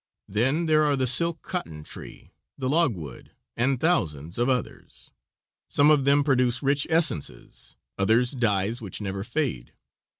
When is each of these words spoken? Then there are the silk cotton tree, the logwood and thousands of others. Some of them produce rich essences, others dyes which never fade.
Then 0.27 0.65
there 0.65 0.83
are 0.83 0.95
the 0.95 1.05
silk 1.05 1.43
cotton 1.43 1.83
tree, 1.83 2.31
the 2.57 2.67
logwood 2.67 3.33
and 3.55 3.79
thousands 3.79 4.39
of 4.39 4.49
others. 4.49 5.11
Some 5.69 5.91
of 5.91 6.05
them 6.05 6.23
produce 6.23 6.63
rich 6.63 6.87
essences, 6.89 7.75
others 7.99 8.31
dyes 8.31 8.81
which 8.81 8.99
never 8.99 9.23
fade. 9.23 9.73